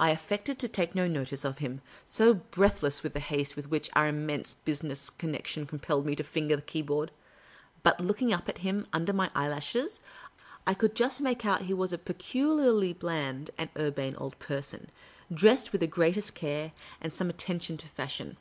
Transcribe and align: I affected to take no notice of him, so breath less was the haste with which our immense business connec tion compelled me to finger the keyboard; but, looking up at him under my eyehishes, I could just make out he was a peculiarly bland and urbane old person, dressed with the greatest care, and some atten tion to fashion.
I 0.00 0.08
affected 0.08 0.58
to 0.60 0.68
take 0.68 0.94
no 0.94 1.06
notice 1.06 1.44
of 1.44 1.58
him, 1.58 1.82
so 2.06 2.32
breath 2.32 2.82
less 2.82 3.02
was 3.02 3.12
the 3.12 3.20
haste 3.20 3.56
with 3.56 3.68
which 3.68 3.90
our 3.92 4.08
immense 4.08 4.54
business 4.54 5.10
connec 5.10 5.44
tion 5.44 5.66
compelled 5.66 6.06
me 6.06 6.16
to 6.16 6.24
finger 6.24 6.56
the 6.56 6.62
keyboard; 6.62 7.10
but, 7.82 8.00
looking 8.00 8.32
up 8.32 8.48
at 8.48 8.56
him 8.64 8.86
under 8.94 9.12
my 9.12 9.28
eyehishes, 9.36 10.00
I 10.66 10.72
could 10.72 10.94
just 10.94 11.20
make 11.20 11.44
out 11.44 11.60
he 11.66 11.74
was 11.74 11.92
a 11.92 11.98
peculiarly 11.98 12.94
bland 12.94 13.50
and 13.58 13.68
urbane 13.76 14.16
old 14.16 14.38
person, 14.38 14.90
dressed 15.30 15.72
with 15.72 15.82
the 15.82 15.86
greatest 15.86 16.34
care, 16.34 16.72
and 17.02 17.12
some 17.12 17.28
atten 17.28 17.58
tion 17.60 17.76
to 17.76 17.86
fashion. 17.88 18.38